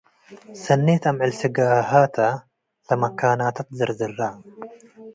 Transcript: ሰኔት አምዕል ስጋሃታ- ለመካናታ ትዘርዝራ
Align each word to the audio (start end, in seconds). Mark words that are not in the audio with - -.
ሰኔት 0.63 1.03
አምዕል 1.09 1.31
ስጋሃታ- 1.39 2.17
ለመካናታ 2.87 3.57
ትዘርዝራ 3.67 4.19